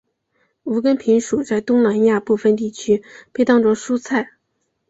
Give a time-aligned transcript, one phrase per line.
[0.63, 4.31] 无根萍属在东南亚部份地区被当作蔬菜。